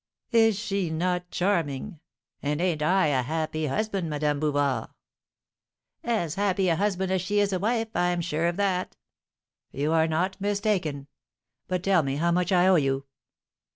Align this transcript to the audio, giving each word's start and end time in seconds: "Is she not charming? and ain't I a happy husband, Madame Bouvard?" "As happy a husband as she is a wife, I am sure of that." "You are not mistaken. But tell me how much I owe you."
"Is 0.31 0.57
she 0.57 0.89
not 0.89 1.29
charming? 1.29 1.99
and 2.41 2.59
ain't 2.59 2.81
I 2.81 3.05
a 3.09 3.21
happy 3.21 3.67
husband, 3.67 4.09
Madame 4.09 4.39
Bouvard?" 4.39 4.89
"As 6.03 6.33
happy 6.33 6.69
a 6.69 6.75
husband 6.75 7.11
as 7.11 7.21
she 7.21 7.39
is 7.39 7.53
a 7.53 7.59
wife, 7.59 7.89
I 7.93 8.07
am 8.07 8.21
sure 8.21 8.47
of 8.47 8.57
that." 8.57 8.95
"You 9.71 9.91
are 9.93 10.07
not 10.07 10.41
mistaken. 10.41 11.05
But 11.67 11.83
tell 11.83 12.01
me 12.01 12.15
how 12.15 12.31
much 12.31 12.51
I 12.51 12.65
owe 12.65 12.77
you." 12.77 13.05